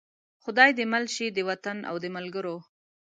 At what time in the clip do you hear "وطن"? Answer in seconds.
1.49-1.77